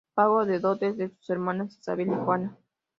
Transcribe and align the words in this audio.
Pago 0.15 0.45
de 0.45 0.57
dotes 0.59 0.97
de 0.97 1.09
sus 1.09 1.29
hermanas 1.29 1.77
Isabel 1.77 2.07
y 2.07 2.15
Juana. 2.15 2.57